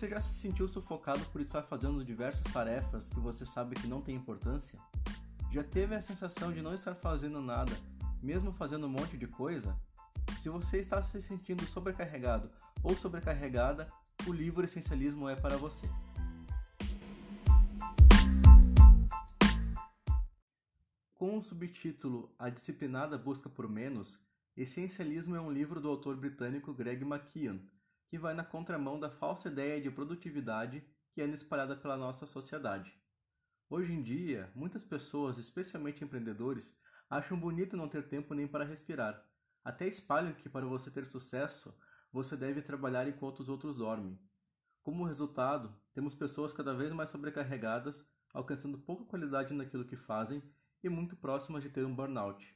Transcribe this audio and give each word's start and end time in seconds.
já 0.00 0.20
se 0.20 0.34
sentiu 0.34 0.66
sufocado 0.66 1.24
por 1.26 1.40
estar 1.40 1.62
fazendo 1.62 2.04
diversas 2.04 2.52
tarefas 2.52 3.08
que 3.08 3.20
você 3.20 3.46
sabe 3.46 3.76
que 3.76 3.86
não 3.86 4.00
tem 4.00 4.16
importância? 4.16 4.78
Já 5.52 5.62
teve 5.62 5.94
a 5.94 6.02
sensação 6.02 6.52
de 6.52 6.62
não 6.62 6.74
estar 6.74 6.94
fazendo 6.94 7.40
nada, 7.40 7.72
mesmo 8.22 8.52
fazendo 8.52 8.86
um 8.86 8.90
monte 8.90 9.16
de 9.16 9.26
coisa? 9.26 9.78
Se 10.40 10.48
você 10.48 10.78
está 10.78 11.02
se 11.02 11.20
sentindo 11.20 11.64
sobrecarregado 11.66 12.50
ou 12.82 12.96
sobrecarregada, 12.96 13.92
o 14.26 14.32
livro 14.32 14.64
Essencialismo 14.64 15.28
é 15.28 15.36
para 15.36 15.56
você. 15.56 15.88
Com 21.14 21.38
o 21.38 21.42
subtítulo 21.42 22.34
A 22.38 22.48
Disciplinada 22.48 23.16
Busca 23.16 23.48
por 23.48 23.68
Menos, 23.68 24.18
Essencialismo 24.56 25.36
é 25.36 25.40
um 25.40 25.52
livro 25.52 25.80
do 25.80 25.88
autor 25.88 26.16
britânico 26.16 26.74
Greg 26.74 27.04
McKeown, 27.04 27.60
que 28.12 28.18
vai 28.18 28.34
na 28.34 28.44
contramão 28.44 29.00
da 29.00 29.08
falsa 29.08 29.48
ideia 29.48 29.80
de 29.80 29.90
produtividade 29.90 30.86
que 31.14 31.22
é 31.22 31.26
espalhada 31.28 31.74
pela 31.74 31.96
nossa 31.96 32.26
sociedade. 32.26 32.92
Hoje 33.70 33.90
em 33.94 34.02
dia, 34.02 34.52
muitas 34.54 34.84
pessoas, 34.84 35.38
especialmente 35.38 36.04
empreendedores, 36.04 36.78
acham 37.08 37.40
bonito 37.40 37.74
não 37.74 37.88
ter 37.88 38.10
tempo 38.10 38.34
nem 38.34 38.46
para 38.46 38.66
respirar. 38.66 39.26
Até 39.64 39.88
espalham 39.88 40.34
que 40.34 40.50
para 40.50 40.66
você 40.66 40.90
ter 40.90 41.06
sucesso, 41.06 41.74
você 42.12 42.36
deve 42.36 42.60
trabalhar 42.60 43.08
enquanto 43.08 43.40
os 43.40 43.48
outros 43.48 43.78
dormem. 43.78 44.20
Como 44.82 45.06
resultado, 45.06 45.74
temos 45.94 46.14
pessoas 46.14 46.52
cada 46.52 46.74
vez 46.74 46.92
mais 46.92 47.08
sobrecarregadas, 47.08 48.06
alcançando 48.34 48.76
pouca 48.76 49.06
qualidade 49.06 49.54
naquilo 49.54 49.86
que 49.86 49.96
fazem 49.96 50.42
e 50.84 50.88
muito 50.90 51.16
próximas 51.16 51.62
de 51.62 51.70
ter 51.70 51.86
um 51.86 51.96
burnout. 51.96 52.46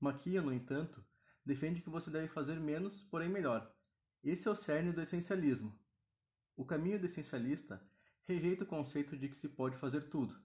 Maquia, 0.00 0.40
no 0.40 0.54
entanto, 0.54 1.04
defende 1.44 1.82
que 1.82 1.90
você 1.90 2.10
deve 2.10 2.28
fazer 2.28 2.58
menos, 2.58 3.02
porém 3.02 3.28
melhor, 3.28 3.70
esse 4.22 4.46
é 4.46 4.50
o 4.50 4.54
cerne 4.54 4.92
do 4.92 5.00
essencialismo. 5.00 5.78
O 6.56 6.64
caminho 6.64 6.98
do 6.98 7.06
essencialista 7.06 7.82
rejeita 8.22 8.64
o 8.64 8.66
conceito 8.66 9.16
de 9.16 9.28
que 9.28 9.36
se 9.36 9.48
pode 9.48 9.76
fazer 9.76 10.02
tudo. 10.10 10.38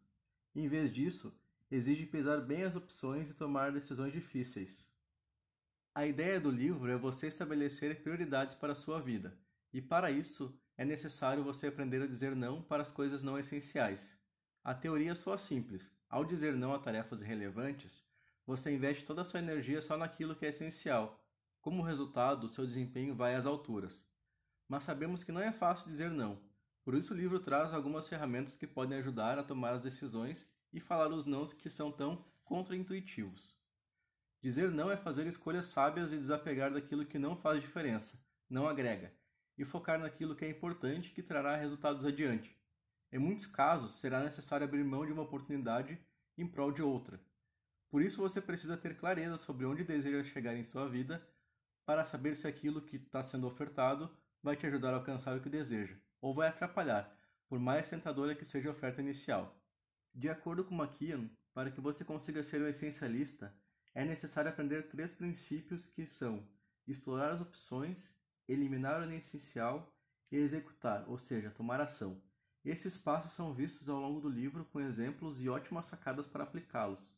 Em 0.55 0.67
vez 0.67 0.93
disso, 0.93 1.37
exige 1.69 2.05
pesar 2.05 2.41
bem 2.41 2.63
as 2.63 2.75
opções 2.75 3.29
e 3.29 3.33
tomar 3.33 3.71
decisões 3.71 4.13
difíceis. 4.13 4.89
A 5.93 6.05
ideia 6.05 6.39
do 6.39 6.49
livro 6.49 6.89
é 6.91 6.97
você 6.97 7.27
estabelecer 7.27 8.01
prioridades 8.01 8.55
para 8.55 8.73
a 8.73 8.75
sua 8.75 8.99
vida, 8.99 9.37
e 9.73 9.81
para 9.81 10.11
isso 10.11 10.57
é 10.77 10.85
necessário 10.85 11.43
você 11.43 11.67
aprender 11.67 12.01
a 12.01 12.07
dizer 12.07 12.35
não 12.35 12.61
para 12.61 12.81
as 12.81 12.91
coisas 12.91 13.23
não 13.23 13.37
essenciais. 13.37 14.17
A 14.63 14.73
teoria 14.73 15.15
soa 15.15 15.37
simples. 15.37 15.91
Ao 16.09 16.23
dizer 16.23 16.53
não 16.53 16.73
a 16.73 16.79
tarefas 16.79 17.21
irrelevantes, 17.21 18.03
você 18.45 18.73
investe 18.73 19.03
toda 19.03 19.21
a 19.21 19.25
sua 19.25 19.39
energia 19.39 19.81
só 19.81 19.97
naquilo 19.97 20.35
que 20.35 20.45
é 20.45 20.49
essencial, 20.49 21.24
como 21.65 21.81
resultado, 21.81 22.47
seu 22.47 22.63
desempenho 22.63 23.15
vai 23.15 23.33
às 23.33 23.47
alturas. 23.47 24.07
Mas 24.69 24.83
sabemos 24.83 25.23
que 25.23 25.31
não 25.31 25.41
é 25.41 25.51
fácil 25.51 25.87
dizer 25.87 26.11
não. 26.11 26.39
Por 26.83 26.93
isso 26.93 27.11
o 27.11 27.17
livro 27.17 27.39
traz 27.39 27.73
algumas 27.73 28.07
ferramentas 28.07 28.55
que 28.55 28.67
podem 28.67 28.99
ajudar 28.99 29.39
a 29.39 29.43
tomar 29.43 29.73
as 29.73 29.81
decisões 29.81 30.47
e 30.71 30.79
falar 30.79 31.07
os 31.07 31.25
nãos 31.25 31.53
que 31.53 31.67
são 31.67 31.91
tão 31.91 32.23
contraintuitivos. 32.43 33.57
Dizer 34.43 34.69
não 34.69 34.91
é 34.91 34.95
fazer 34.95 35.25
escolhas 35.25 35.65
sábias 35.65 36.13
e 36.13 36.19
desapegar 36.19 36.71
daquilo 36.71 37.03
que 37.03 37.17
não 37.17 37.35
faz 37.35 37.59
diferença, 37.59 38.23
não 38.47 38.67
agrega, 38.67 39.11
e 39.57 39.65
focar 39.65 39.97
naquilo 39.97 40.35
que 40.35 40.45
é 40.45 40.49
importante 40.51 41.13
que 41.13 41.23
trará 41.23 41.55
resultados 41.55 42.05
adiante. 42.05 42.55
Em 43.11 43.17
muitos 43.17 43.47
casos, 43.47 43.95
será 43.95 44.23
necessário 44.23 44.67
abrir 44.67 44.83
mão 44.83 45.03
de 45.03 45.11
uma 45.11 45.23
oportunidade 45.23 45.99
em 46.37 46.47
prol 46.47 46.71
de 46.71 46.83
outra. 46.83 47.19
Por 47.89 48.03
isso 48.03 48.21
você 48.21 48.39
precisa 48.39 48.77
ter 48.77 48.95
clareza 48.95 49.35
sobre 49.35 49.65
onde 49.65 49.83
deseja 49.83 50.23
chegar 50.25 50.55
em 50.55 50.63
sua 50.63 50.87
vida 50.87 51.27
para 51.85 52.03
saber 52.05 52.35
se 52.35 52.47
aquilo 52.47 52.81
que 52.81 52.97
está 52.97 53.23
sendo 53.23 53.47
ofertado 53.47 54.09
vai 54.41 54.55
te 54.55 54.65
ajudar 54.65 54.93
a 54.93 54.97
alcançar 54.97 55.37
o 55.37 55.41
que 55.41 55.49
deseja, 55.49 55.95
ou 56.19 56.33
vai 56.33 56.47
atrapalhar, 56.47 57.15
por 57.47 57.59
mais 57.59 57.89
tentadora 57.89 58.35
que 58.35 58.45
seja 58.45 58.69
a 58.69 58.71
oferta 58.71 59.01
inicial. 59.01 59.55
De 60.13 60.29
acordo 60.29 60.63
com 60.63 60.75
McKeon, 60.75 61.27
para 61.53 61.71
que 61.71 61.81
você 61.81 62.03
consiga 62.03 62.43
ser 62.43 62.61
um 62.61 62.67
essencialista, 62.67 63.53
é 63.93 64.03
necessário 64.03 64.49
aprender 64.49 64.89
três 64.89 65.13
princípios 65.13 65.87
que 65.87 66.05
são 66.05 66.45
explorar 66.87 67.31
as 67.31 67.41
opções, 67.41 68.15
eliminar 68.47 69.01
o 69.01 69.05
inessencial 69.05 69.91
e 70.31 70.37
executar, 70.37 71.05
ou 71.07 71.17
seja, 71.17 71.49
tomar 71.49 71.81
ação. 71.81 72.21
Esses 72.63 72.97
passos 72.97 73.33
são 73.33 73.53
vistos 73.53 73.87
ao 73.89 73.99
longo 73.99 74.19
do 74.19 74.29
livro 74.29 74.65
com 74.65 74.81
exemplos 74.81 75.41
e 75.41 75.49
ótimas 75.49 75.85
sacadas 75.85 76.27
para 76.27 76.43
aplicá-los. 76.43 77.17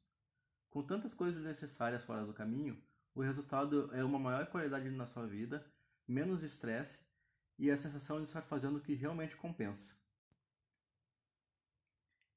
Com 0.69 0.83
tantas 0.83 1.13
coisas 1.13 1.43
necessárias 1.43 2.03
fora 2.03 2.25
do 2.25 2.33
caminho, 2.33 2.81
o 3.17 3.21
resultado 3.21 3.89
é 3.95 4.03
uma 4.03 4.19
maior 4.19 4.45
qualidade 4.45 4.91
na 4.91 5.07
sua 5.07 5.25
vida, 5.25 5.65
menos 6.07 6.43
estresse 6.43 6.99
e 7.57 7.71
a 7.71 7.75
sensação 7.75 8.21
de 8.21 8.27
estar 8.27 8.43
fazendo 8.43 8.77
o 8.77 8.79
que 8.79 8.93
realmente 8.93 9.35
compensa. 9.35 9.97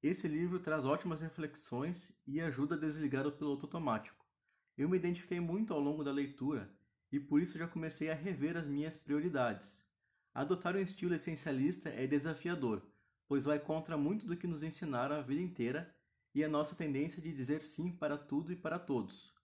Esse 0.03 0.27
livro 0.27 0.59
traz 0.59 0.87
ótimas 0.87 1.21
reflexões 1.21 2.19
e 2.27 2.41
ajuda 2.41 2.77
a 2.77 2.79
desligar 2.79 3.27
o 3.27 3.33
piloto 3.33 3.67
automático. 3.67 4.25
Eu 4.75 4.89
me 4.89 4.97
identifiquei 4.97 5.39
muito 5.39 5.75
ao 5.75 5.81
longo 5.81 6.03
da 6.03 6.13
leitura 6.13 6.75
e 7.13 7.21
por 7.21 7.43
isso 7.43 7.59
já 7.59 7.69
comecei 7.69 8.11
a 8.11 8.15
rever 8.15 8.57
as 8.57 8.67
minhas 8.67 8.97
prioridades. 8.97 9.85
Adotar 10.33 10.75
um 10.77 10.81
estilo 10.81 11.15
essencialista 11.15 11.91
é 11.91 12.07
desafiador, 12.07 12.81
pois 13.29 13.45
vai 13.45 13.59
contra 13.59 13.99
muito 13.99 14.27
do 14.27 14.35
que 14.35 14.47
nos 14.47 14.63
ensinaram 14.63 15.17
a 15.17 15.21
vida 15.21 15.43
inteira 15.43 15.95
e 16.35 16.43
a 16.43 16.49
nossa 16.49 16.75
tendência 16.75 17.21
de 17.21 17.35
dizer 17.35 17.61
sim 17.61 17.93
para 17.93 18.17
tudo 18.17 18.51
e 18.51 18.57
para 18.57 18.79
todos. 18.79 19.39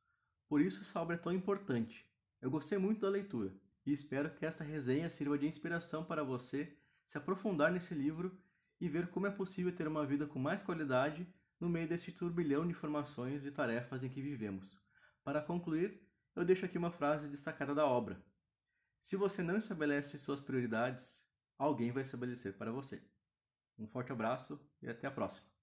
Por 0.48 0.60
isso 0.60 0.82
essa 0.82 1.00
obra 1.00 1.16
é 1.16 1.18
tão 1.18 1.32
importante. 1.32 2.06
Eu 2.40 2.50
gostei 2.50 2.78
muito 2.78 3.00
da 3.00 3.08
leitura 3.08 3.52
e 3.84 3.92
espero 3.92 4.30
que 4.30 4.46
esta 4.46 4.62
resenha 4.62 5.10
sirva 5.10 5.38
de 5.38 5.46
inspiração 5.46 6.04
para 6.04 6.22
você 6.22 6.76
se 7.06 7.18
aprofundar 7.18 7.70
nesse 7.72 7.94
livro 7.94 8.36
e 8.80 8.88
ver 8.88 9.08
como 9.08 9.26
é 9.26 9.30
possível 9.30 9.74
ter 9.74 9.88
uma 9.88 10.04
vida 10.04 10.26
com 10.26 10.38
mais 10.38 10.62
qualidade 10.62 11.26
no 11.58 11.68
meio 11.68 11.88
deste 11.88 12.12
turbilhão 12.12 12.64
de 12.64 12.72
informações 12.72 13.46
e 13.46 13.50
tarefas 13.50 14.02
em 14.02 14.08
que 14.08 14.20
vivemos. 14.20 14.78
Para 15.24 15.40
concluir, 15.40 16.00
eu 16.34 16.44
deixo 16.44 16.66
aqui 16.66 16.76
uma 16.76 16.90
frase 16.90 17.28
destacada 17.28 17.74
da 17.74 17.86
obra: 17.86 18.22
Se 19.00 19.16
você 19.16 19.42
não 19.42 19.56
estabelece 19.56 20.18
suas 20.18 20.40
prioridades, 20.40 21.26
alguém 21.58 21.90
vai 21.90 22.02
estabelecer 22.02 22.56
para 22.56 22.70
você. 22.70 23.02
Um 23.78 23.86
forte 23.86 24.12
abraço 24.12 24.60
e 24.82 24.88
até 24.88 25.06
a 25.06 25.10
próxima! 25.10 25.55